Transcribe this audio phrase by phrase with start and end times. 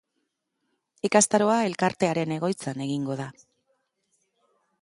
[1.09, 3.31] Ikastaroa elkartearen egoitzan egingo da.